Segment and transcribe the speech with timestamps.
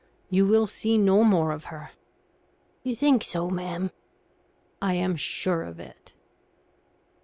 [0.31, 1.91] You will see no more of her."
[2.81, 3.91] "You think so, ma'am?"
[4.81, 6.15] "I am sure of it."